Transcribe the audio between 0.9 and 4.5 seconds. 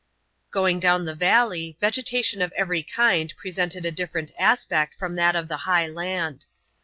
the valley, vegetation of every kind presented a different